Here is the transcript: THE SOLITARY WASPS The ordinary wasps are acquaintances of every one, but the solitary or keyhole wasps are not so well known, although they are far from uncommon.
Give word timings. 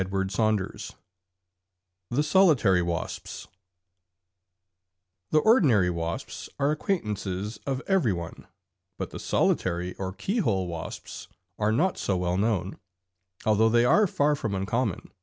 THE 2.09 2.23
SOLITARY 2.23 2.81
WASPS 2.81 3.47
The 5.29 5.37
ordinary 5.37 5.91
wasps 5.91 6.49
are 6.57 6.71
acquaintances 6.71 7.59
of 7.67 7.83
every 7.85 8.11
one, 8.11 8.47
but 8.97 9.11
the 9.11 9.19
solitary 9.19 9.93
or 9.99 10.11
keyhole 10.11 10.65
wasps 10.65 11.27
are 11.59 11.71
not 11.71 11.99
so 11.99 12.17
well 12.17 12.37
known, 12.39 12.79
although 13.45 13.69
they 13.69 13.85
are 13.85 14.07
far 14.07 14.35
from 14.35 14.55
uncommon. 14.55 15.11